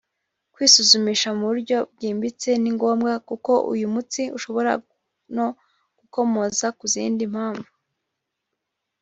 [0.53, 4.71] Kwisuzumisha mu buryo bwimbitse ni ngombwa kuko uyu mutsi ushobora
[5.35, 5.47] no
[5.99, 7.67] gukomoka ku zindi mpamvu